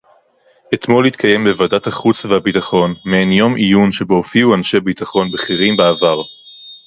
[0.73, 6.21] אתמול התקיים בוועדת החוץ והביטחון מעין יום עיון שבו הופיעו אנשי ביטחון בכירים בעבר